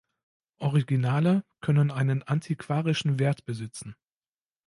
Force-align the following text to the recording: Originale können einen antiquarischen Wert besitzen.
Originale 0.57 1.43
können 1.59 1.91
einen 1.91 2.23
antiquarischen 2.23 3.19
Wert 3.19 3.45
besitzen. 3.45 3.95